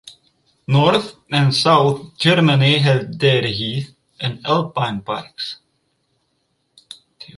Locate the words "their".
3.19-3.45